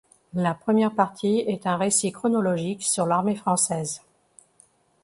[0.33, 4.01] La première partie est un récit chronologique sur l'armée française.